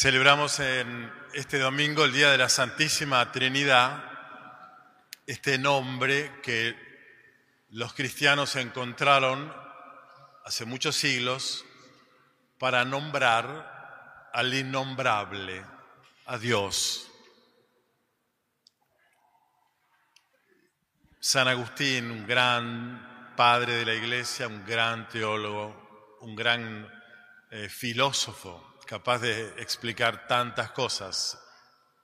[0.00, 4.04] Celebramos en este domingo el Día de la Santísima Trinidad,
[5.26, 6.76] este nombre que
[7.70, 9.52] los cristianos encontraron
[10.44, 11.64] hace muchos siglos
[12.60, 15.66] para nombrar al innombrable,
[16.26, 17.10] a Dios.
[21.18, 26.88] San Agustín, un gran padre de la iglesia, un gran teólogo, un gran
[27.50, 31.38] eh, filósofo, capaz de explicar tantas cosas,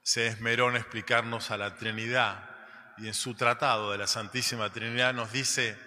[0.02, 2.51] se esmeró en explicarnos a la Trinidad
[2.98, 5.78] y en su tratado de la Santísima Trinidad nos dice,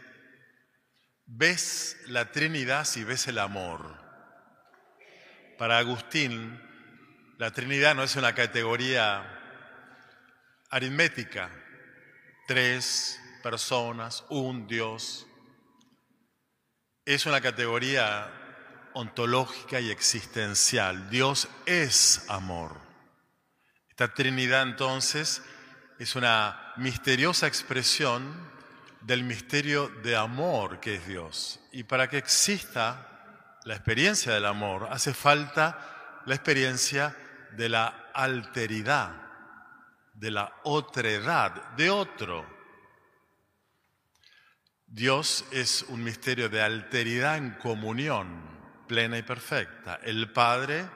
[1.28, 3.96] ves la Trinidad si ves el amor.
[5.60, 6.60] Para Agustín,
[7.38, 9.24] la Trinidad no es una categoría
[10.72, 11.52] aritmética,
[12.48, 15.28] tres personas, un Dios.
[17.06, 18.47] Es una categoría
[18.94, 21.10] ontológica y existencial.
[21.10, 22.76] Dios es amor.
[23.90, 25.42] Esta Trinidad entonces
[26.00, 28.48] es una misteriosa expresión
[29.02, 31.60] del misterio de amor que es Dios.
[31.72, 37.16] Y para que exista la experiencia del amor hace falta la experiencia
[37.54, 39.16] de la alteridad,
[40.14, 42.46] de la otredad, de otro.
[44.86, 48.57] Dios es un misterio de alteridad en comunión
[48.88, 50.00] plena y perfecta.
[50.04, 50.90] El Padre,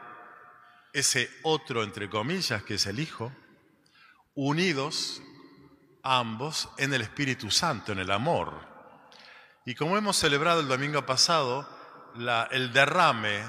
[0.94, 3.32] ese otro entre comillas que es el Hijo,
[4.34, 5.22] unidos
[6.04, 8.68] ambos en el Espíritu Santo, en el amor.
[9.66, 11.68] Y como hemos celebrado el domingo pasado,
[12.52, 13.44] el derrame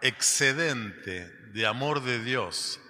[0.00, 2.80] excedente de amor de Dios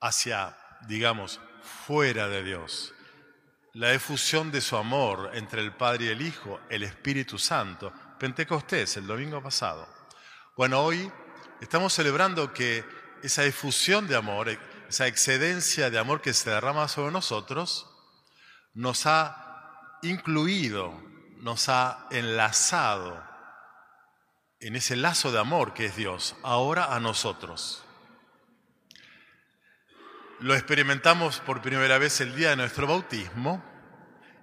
[0.00, 1.40] hacia, digamos,
[1.86, 2.94] fuera de Dios,
[3.72, 8.98] la efusión de su amor entre el Padre y el Hijo, el Espíritu Santo, Pentecostés,
[8.98, 9.88] el domingo pasado.
[10.54, 11.10] Bueno, hoy
[11.62, 12.84] estamos celebrando que
[13.22, 14.50] esa efusión de amor,
[14.90, 17.88] esa excedencia de amor que se derrama sobre nosotros,
[18.74, 21.02] nos ha incluido,
[21.38, 23.26] nos ha enlazado
[24.60, 27.82] en ese lazo de amor que es Dios, ahora a nosotros.
[30.40, 33.64] Lo experimentamos por primera vez el día de nuestro bautismo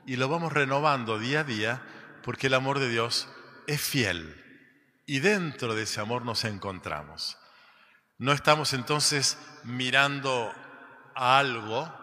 [0.07, 1.83] y lo vamos renovando día a día
[2.23, 3.29] porque el amor de Dios
[3.67, 4.43] es fiel
[5.05, 7.37] y dentro de ese amor nos encontramos.
[8.17, 10.51] No estamos entonces mirando
[11.15, 11.93] a algo,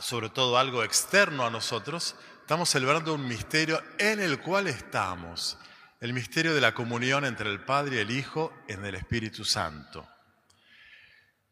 [0.00, 5.58] sobre todo algo externo a nosotros, estamos celebrando un misterio en el cual estamos,
[6.00, 10.08] el misterio de la comunión entre el Padre y el Hijo en el Espíritu Santo.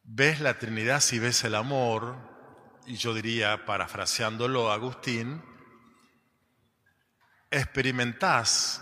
[0.03, 2.17] Ves la Trinidad si ves el amor,
[2.87, 5.43] y yo diría, parafraseándolo Agustín,
[7.50, 8.81] experimentás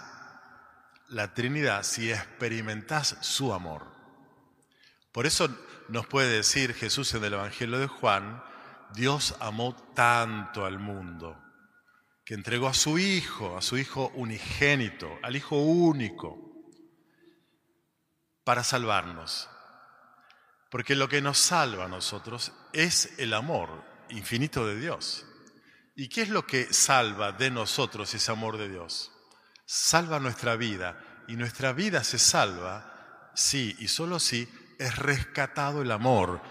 [1.11, 3.87] la Trinidad si experimentás su amor.
[5.13, 5.49] Por eso
[5.89, 8.43] nos puede decir Jesús en el Evangelio de Juan,
[8.95, 11.37] Dios amó tanto al mundo
[12.25, 16.39] que entregó a su Hijo, a su Hijo unigénito, al Hijo único,
[18.45, 19.49] para salvarnos.
[20.71, 25.27] Porque lo que nos salva a nosotros es el amor infinito de Dios.
[25.97, 29.11] ¿Y qué es lo que salva de nosotros ese amor de Dios?
[29.73, 30.99] Salva nuestra vida
[31.29, 34.49] y nuestra vida se salva si y solo si
[34.81, 36.43] es rescatado el amor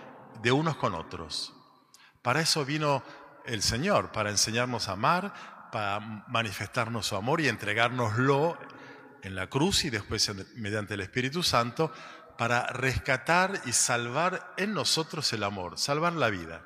[0.41, 1.53] de unos con otros.
[2.22, 3.03] Para eso vino
[3.46, 8.58] el Señor, para enseñarnos a amar, para manifestarnos su amor y entregárnoslo
[9.22, 11.91] en la cruz y después mediante el Espíritu Santo
[12.38, 16.62] para rescatar y salvar en nosotros el amor, salvar la vida.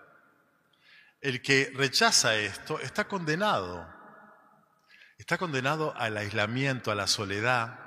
[1.20, 4.03] El que rechaza esto está condenado
[5.24, 7.80] está condenado al aislamiento, a la soledad,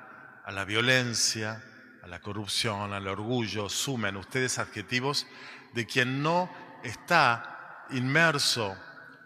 [0.42, 1.62] a la violencia,
[2.02, 3.68] a la corrupción, al orgullo.
[3.68, 5.26] Sumen ustedes adjetivos
[5.74, 6.50] de quien no
[6.82, 8.74] está inmerso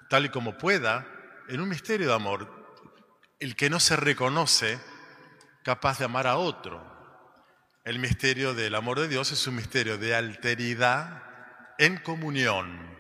[0.09, 1.06] tal y como pueda
[1.49, 2.82] en un misterio de amor.
[3.38, 4.81] El que no se reconoce
[5.62, 6.84] capaz de amar a otro.
[7.84, 11.23] El misterio del amor de Dios es un misterio de alteridad
[11.79, 12.90] en comunión.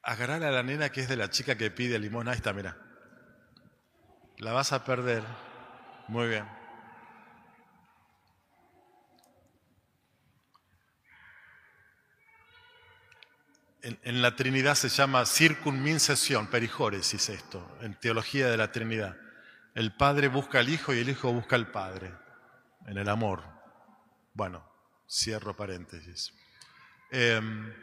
[0.00, 2.28] Agarrar a la nena que es de la chica que pide limón.
[2.28, 2.83] Ahí está, mira.
[4.38, 5.22] La vas a perder.
[6.08, 6.44] Muy bien.
[13.82, 19.14] En, la Trinidad se llama circunmincesión, perijóresis esto, en teología de la Trinidad.
[19.74, 22.10] El Padre busca al Hijo y el Hijo busca al Padre,
[22.86, 23.42] en el amor.
[24.32, 24.66] Bueno,
[25.06, 26.32] cierro paréntesis.
[27.10, 27.74] Em,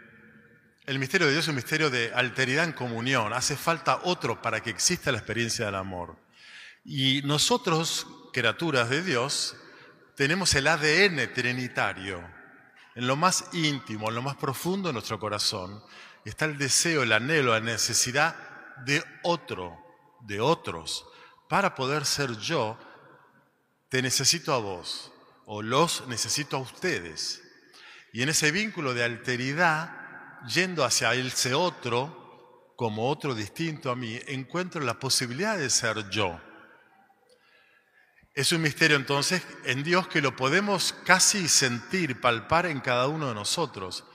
[0.88, 3.32] el misterio de Dios es un misterio de alteridad en comunión.
[3.32, 6.18] Hace falta otro para que exista la experiencia del amor.
[6.84, 9.56] Y nosotros, criaturas de Dios,
[10.16, 12.24] tenemos el ADN trinitario.
[12.96, 15.84] En lo más íntimo, en lo más profundo de nuestro corazón,
[16.26, 18.36] está el deseo, el anhelo, la necesidad
[18.86, 19.78] de otro,
[20.22, 21.06] de otros.
[21.48, 22.78] Para poder ser yo,
[23.90, 25.12] te necesito a vos
[25.46, 27.44] o los necesito a ustedes.
[28.14, 34.20] Y en ese vínculo de alteridad, yendo hacia ese otro, como otro distinto a mí,
[34.28, 36.40] encuentro la posibilidad de ser yo.
[38.34, 43.28] Es un misterio entonces en Dios que lo podemos casi sentir, palpar en cada uno
[43.28, 44.06] de nosotros.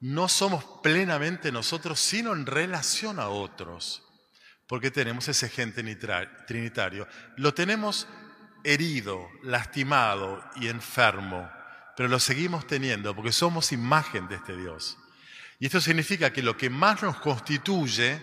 [0.00, 4.02] No somos plenamente nosotros, sino en relación a otros,
[4.66, 5.74] porque tenemos ese gen
[6.46, 7.06] trinitario.
[7.36, 8.08] Lo tenemos
[8.64, 11.50] herido, lastimado y enfermo,
[11.98, 14.96] pero lo seguimos teniendo porque somos imagen de este Dios.
[15.58, 18.22] Y esto significa que lo que más nos constituye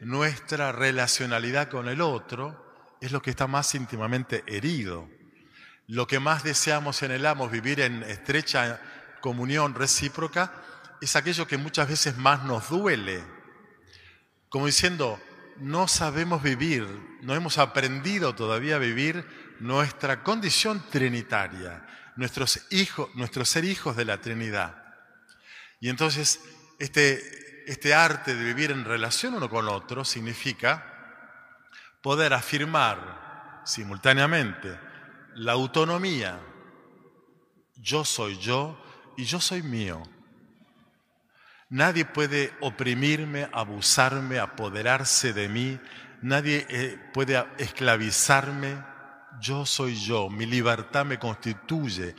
[0.00, 2.65] nuestra relacionalidad con el otro
[3.00, 5.08] es lo que está más íntimamente herido.
[5.86, 8.80] Lo que más deseamos en el amo, vivir en estrecha
[9.20, 10.52] comunión recíproca,
[11.00, 13.22] es aquello que muchas veces más nos duele.
[14.48, 15.20] Como diciendo,
[15.58, 16.86] no sabemos vivir,
[17.22, 19.24] no hemos aprendido todavía a vivir
[19.60, 24.82] nuestra condición trinitaria, nuestros hijos, nuestros ser hijos de la Trinidad.
[25.80, 26.40] Y entonces
[26.78, 30.95] este, este arte de vivir en relación uno con otro significa
[32.02, 34.78] poder afirmar simultáneamente
[35.34, 36.40] la autonomía,
[37.76, 38.82] yo soy yo
[39.16, 40.02] y yo soy mío.
[41.68, 45.80] Nadie puede oprimirme, abusarme, apoderarse de mí,
[46.22, 48.82] nadie eh, puede esclavizarme,
[49.40, 52.14] yo soy yo, mi libertad me constituye.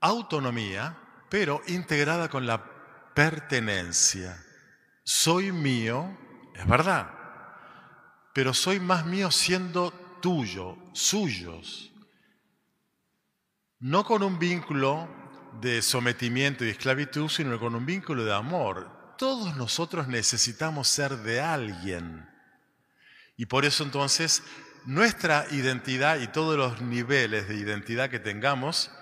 [0.00, 0.96] Autonomía,
[1.28, 2.62] pero integrada con la
[3.14, 4.36] pertenencia.
[5.02, 6.16] Soy mío,
[6.54, 7.17] es verdad,
[8.38, 9.90] pero soy más mío siendo
[10.22, 11.90] tuyo, suyos.
[13.80, 15.08] No con un vínculo
[15.60, 19.16] de sometimiento y esclavitud, sino con un vínculo de amor.
[19.18, 22.30] Todos nosotros necesitamos ser de alguien.
[23.36, 24.44] Y por eso entonces
[24.84, 28.92] nuestra identidad y todos los niveles de identidad que tengamos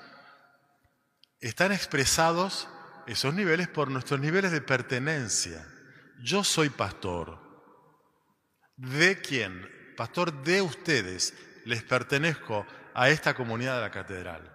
[1.40, 2.68] están expresados,
[3.06, 5.68] esos niveles, por nuestros niveles de pertenencia.
[6.22, 7.45] Yo soy pastor.
[8.76, 9.94] ¿De quién?
[9.96, 11.34] Pastor de ustedes.
[11.64, 14.52] Les pertenezco a esta comunidad de la catedral.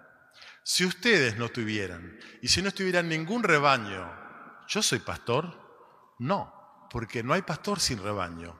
[0.62, 4.10] Si ustedes no tuvieran, y si no estuvieran ningún rebaño,
[4.68, 6.14] ¿yo soy pastor?
[6.20, 8.58] No, porque no hay pastor sin rebaño.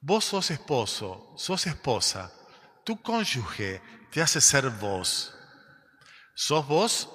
[0.00, 2.32] Vos sos esposo, sos esposa,
[2.84, 5.34] tu cónyuge te hace ser vos.
[6.34, 7.10] Sos vos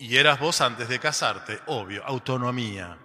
[0.00, 2.98] y eras vos antes de casarte, obvio, autonomía,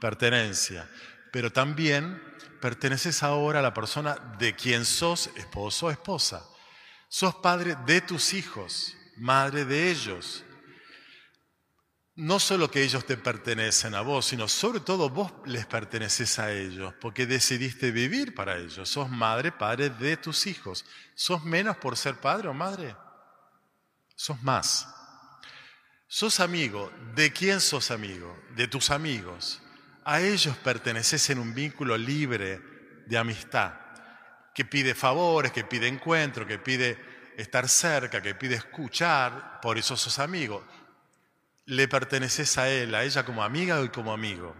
[0.00, 0.88] pertenencia,
[1.32, 2.22] pero también
[2.60, 6.46] perteneces ahora a la persona de quien sos esposo o esposa.
[7.08, 10.44] Sos padre de tus hijos, madre de ellos.
[12.16, 16.52] No solo que ellos te pertenecen a vos, sino sobre todo vos les perteneces a
[16.52, 18.88] ellos, porque decidiste vivir para ellos.
[18.88, 20.84] Sos madre, padre de tus hijos.
[21.14, 22.94] ¿Sos menos por ser padre o madre?
[24.14, 24.86] Sos más.
[26.08, 26.92] Sos amigo.
[27.14, 28.38] ¿De quién sos amigo?
[28.54, 29.62] De tus amigos
[30.04, 32.60] a ellos perteneces en un vínculo libre
[33.06, 33.74] de amistad,
[34.54, 36.98] que pide favores, que pide encuentro, que pide
[37.36, 40.64] estar cerca, que pide escuchar, por eso sos amigo.
[41.66, 44.54] Le perteneces a él, a ella como amiga y como amigo.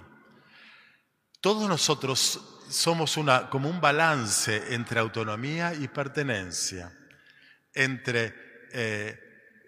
[1.40, 6.92] Todos nosotros somos una, como un balance entre autonomía y pertenencia,
[7.74, 8.34] entre
[8.72, 9.18] eh,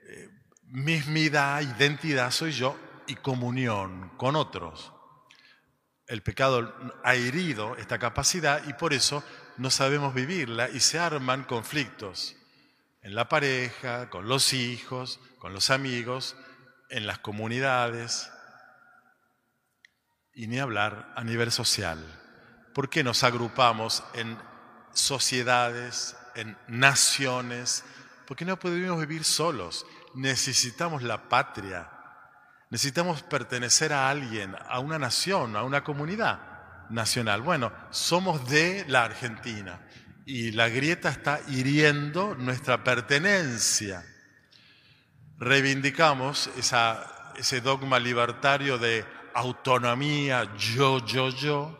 [0.06, 0.28] eh,
[0.64, 4.92] mismidad, identidad soy yo y comunión con otros
[6.06, 9.24] el pecado ha herido esta capacidad y por eso
[9.56, 12.36] no sabemos vivirla y se arman conflictos
[13.02, 16.36] en la pareja, con los hijos, con los amigos,
[16.88, 18.30] en las comunidades
[20.34, 21.98] y ni hablar a nivel social.
[22.74, 24.38] ¿Por qué nos agrupamos en
[24.92, 27.84] sociedades, en naciones?
[28.26, 29.84] Porque no podemos vivir solos.
[30.14, 31.90] Necesitamos la patria,
[32.72, 36.40] Necesitamos pertenecer a alguien, a una nación, a una comunidad
[36.88, 37.42] nacional.
[37.42, 39.78] Bueno, somos de la Argentina
[40.24, 44.02] y la grieta está hiriendo nuestra pertenencia.
[45.36, 46.48] Reivindicamos
[47.36, 51.78] ese dogma libertario de autonomía, yo, yo, yo.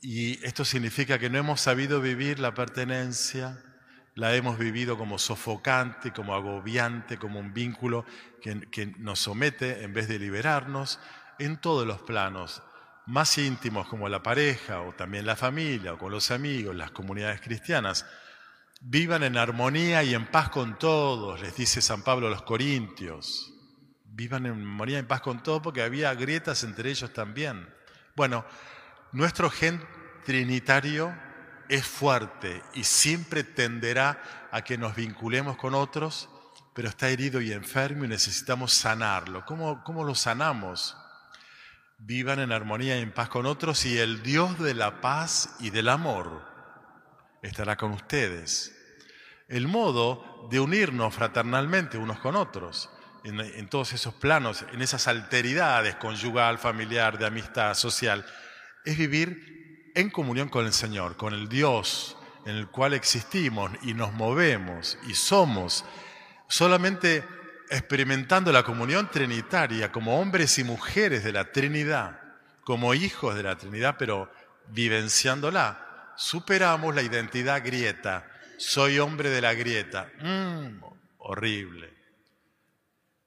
[0.00, 3.62] Y esto significa que no hemos sabido vivir la pertenencia,
[4.16, 8.06] la hemos vivido como sofocante, como agobiante, como un vínculo
[8.40, 10.98] que, nos somete en vez de liberarnos
[11.38, 12.62] en todos los planos,
[13.04, 17.42] más íntimos como la pareja o también la familia o con los amigos, las comunidades
[17.42, 18.06] cristianas.
[18.80, 23.52] Vivan en armonía y en paz con todos, les dice San Pablo a los Corintios.
[24.06, 27.68] Vivan en armonía y en paz con todos porque había grietas entre ellos también.
[28.14, 28.46] Bueno,
[29.12, 29.86] nuestro gen
[30.24, 31.14] trinitario
[31.68, 36.28] es fuerte y siempre tenderá a que nos vinculemos con otros,
[36.74, 39.44] pero está herido y enfermo y necesitamos sanarlo.
[39.46, 40.96] ¿Cómo, cómo lo sanamos?
[41.98, 45.70] Vivan en armonía y en paz con otros y el Dios de la paz y
[45.70, 46.42] del amor
[47.42, 48.72] estará con ustedes.
[49.48, 52.90] El modo de unirnos fraternalmente unos con otros,
[53.24, 58.24] en, todos esos planos, en esas alteridades conyugal, familiar, de amistad, social,
[58.84, 59.65] es vivir
[59.96, 64.98] en comunión con el Señor, con el Dios en el cual existimos y nos movemos
[65.08, 65.84] y somos,
[66.48, 67.24] solamente
[67.70, 72.20] experimentando la comunión trinitaria como hombres y mujeres de la Trinidad,
[72.62, 74.30] como hijos de la Trinidad, pero
[74.68, 78.30] vivenciándola superamos la identidad grieta.
[78.58, 80.10] Soy hombre de la grieta.
[80.20, 80.82] Mm,
[81.18, 81.92] horrible.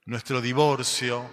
[0.05, 1.29] Nuestro divorcio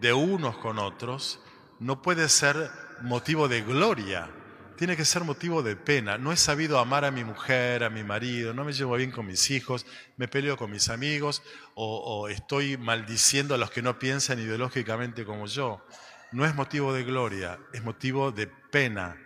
[0.00, 1.40] de unos con otros
[1.78, 2.70] no puede ser
[3.00, 4.28] motivo de gloria,
[4.76, 6.18] tiene que ser motivo de pena.
[6.18, 9.26] No he sabido amar a mi mujer, a mi marido, no me llevo bien con
[9.26, 9.86] mis hijos,
[10.16, 11.42] me peleo con mis amigos
[11.74, 15.84] o, estoy maldiciendo a los que no piensan ideológicamente como yo.
[16.32, 19.16] No es motivo de gloria, es motivo de pena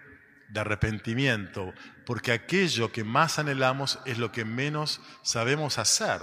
[0.48, 1.72] de arrepentimiento,
[2.04, 6.20] porque aquello que más anhelamos es lo que menos sabemos hacer.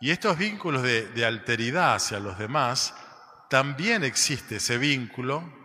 [0.00, 2.94] Y estos vínculos de, alteridad hacia los demás,
[3.50, 5.57] también existe ese vínculo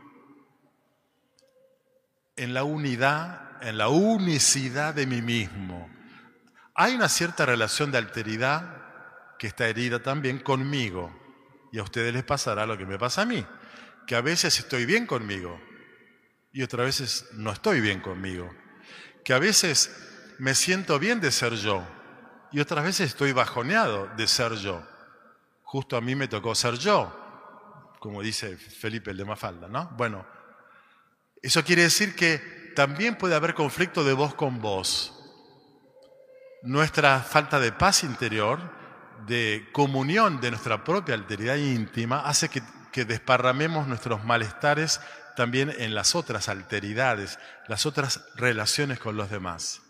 [2.35, 5.89] en la unidad, en la unicidad de mí mismo.
[6.75, 8.83] Hay una cierta relación de alteridad
[9.37, 11.13] que está herida también conmigo.
[11.71, 13.45] Y a ustedes les pasará lo que me pasa a mí,
[14.05, 15.59] que a veces estoy bien conmigo,
[16.51, 18.53] y otras veces no estoy bien conmigo.
[19.23, 21.83] Que a veces me siento bien de ser yo
[22.51, 24.85] y otras veces estoy bajoneado de ser yo.
[25.63, 27.11] Justo a mí me tocó ser yo,
[27.99, 29.89] como dice Felipe el de Mafalda, ¿no?
[29.97, 30.25] Bueno,
[31.43, 35.13] eso quiere decir que también puede haber conflicto de voz con voz.
[36.63, 38.59] Nuestra falta de paz interior,
[39.27, 44.99] de comunión de nuestra propia alteridad íntima, hace que, que desparramemos nuestros malestares
[45.35, 49.81] también en las otras alteridades, las otras relaciones con los demás.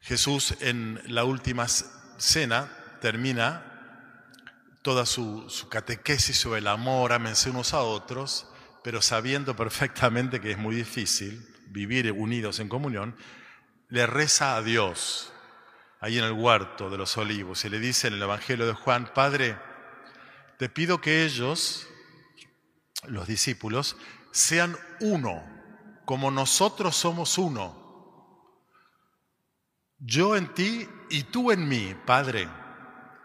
[0.00, 2.68] Jesús en la última cena
[3.00, 3.76] termina
[4.82, 8.46] toda su, catequesis sobre el amor, ámense unos a otros,
[8.86, 13.16] pero sabiendo perfectamente que es muy difícil vivir unidos en comunión,
[13.88, 15.32] le reza a Dios
[15.98, 19.10] ahí en el huerto de los olivos y le dice en el Evangelio de Juan,
[19.12, 19.58] Padre,
[20.56, 21.88] te pido que ellos,
[23.08, 23.96] los discípulos,
[24.30, 25.42] sean uno,
[26.04, 28.54] como nosotros somos uno.
[29.98, 32.48] Yo en ti y tú en mí, Padre,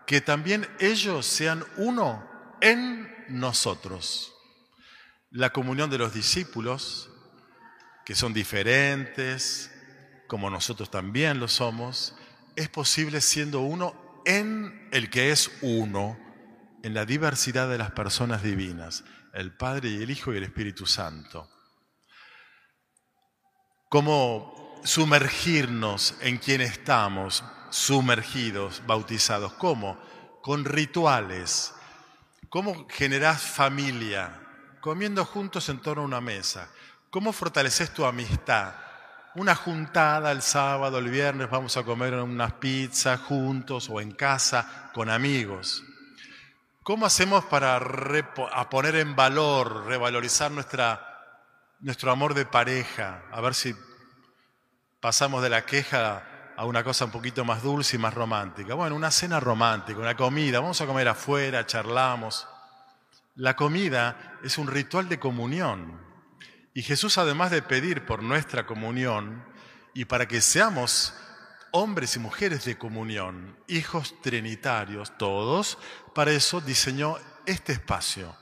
[0.08, 2.28] que también ellos sean uno
[2.62, 4.34] en nosotros.
[5.32, 7.10] La comunión de los discípulos,
[8.06, 9.72] que son diferentes,
[10.28, 12.16] como nosotros también lo somos,
[12.56, 16.20] es posible siendo uno en el que es uno,
[16.84, 20.86] en la diversidad de las personas divinas el Padre y el Hijo y el Espíritu
[20.86, 21.50] Santo.
[23.90, 29.54] Cómo sumergirnos en quien estamos, sumergidos, bautizados.
[29.54, 29.98] ¿Cómo?
[30.42, 31.74] Con rituales.
[32.50, 34.41] ¿Cómo generás familia?
[34.82, 36.68] Comiendo juntos en torno a una mesa.
[37.12, 38.74] ¿Cómo fortaleces tu amistad?
[39.36, 44.90] Una juntada el sábado, el viernes, vamos a comer unas pizzas juntos o en casa
[44.94, 45.84] con amigos.
[46.84, 47.80] ¿Cómo hacemos para
[48.70, 51.00] poner en valor, revalorizar nuestra,
[51.80, 53.22] nuestro amor de pareja?
[53.32, 53.76] A ver si
[55.00, 58.74] pasamos de la queja a una cosa un poquito más dulce y más romántica.
[58.74, 62.48] Bueno, una cena romántica, una comida, vamos a comer afuera, charlamos.
[63.36, 66.02] La comida es un ritual de comunión.
[66.74, 69.46] Y Jesús, además de pedir por nuestra comunión
[69.94, 71.14] y para que seamos
[71.72, 75.78] hombres y mujeres de comunión, hijos trinitarios, todos,
[76.14, 78.36] para eso diseñó este espacio,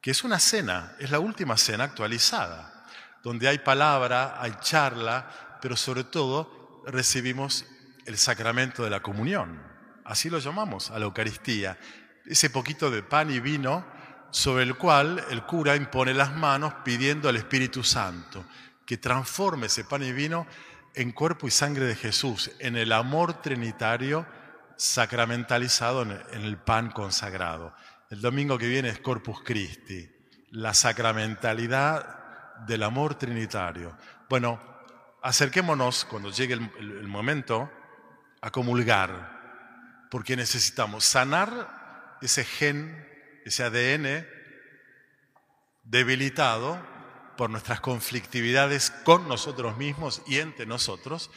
[0.00, 2.86] que es una cena, es la última cena actualizada,
[3.24, 7.66] donde hay palabra, hay charla, pero sobre todo recibimos
[8.06, 9.60] el sacramento de la comunión.
[10.04, 11.78] Así lo llamamos a la Eucaristía,
[12.26, 13.84] ese poquito de pan y vino
[14.34, 18.44] sobre el cual el cura impone las manos pidiendo al Espíritu Santo
[18.84, 20.48] que transforme ese pan y vino
[20.92, 24.26] en cuerpo y sangre de Jesús, en el amor trinitario
[24.76, 27.76] sacramentalizado en el pan consagrado.
[28.10, 30.10] El domingo que viene es Corpus Christi,
[30.50, 33.96] la sacramentalidad del amor trinitario.
[34.28, 34.60] Bueno,
[35.22, 37.70] acerquémonos cuando llegue el, momento
[38.40, 43.13] a comulgar, porque necesitamos sanar ese gen,
[43.44, 44.26] ese ADN
[45.84, 46.80] debilitado
[47.36, 51.30] por nuestras conflictividades con nosotros mismos y entre nosotros.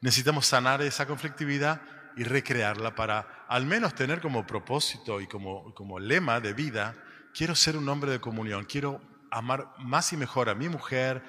[0.00, 1.80] Necesitamos sanar esa conflictividad
[2.16, 6.96] y recrearla para al menos tener como propósito y como, como lema de vida,
[7.34, 11.22] quiero ser un hombre de comunión, quiero amar más y mejor a mi mujer,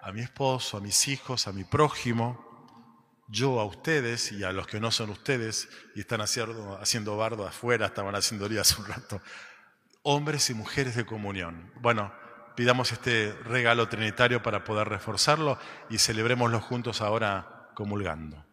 [0.00, 2.52] a mi esposo, a mis hijos, a mi prójimo,
[3.28, 7.46] yo a ustedes y a los que no son ustedes y están haciendo, haciendo bardo
[7.46, 9.22] afuera, estaban haciendo hace un rato,
[10.02, 11.72] hombres y mujeres de comunión.
[11.80, 12.12] Bueno,
[12.56, 15.58] pidamos este regalo trinitario para poder reforzarlo
[15.90, 18.44] y celebrémoslo juntos ahora comulgando.